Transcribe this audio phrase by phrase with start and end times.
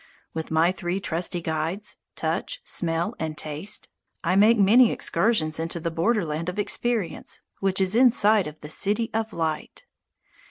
[0.33, 3.87] With my three trusty guides, touch, smell, and taste,
[4.23, 8.69] I make many excursions into the borderland of experience which is in sight of the
[8.69, 9.85] city of Light.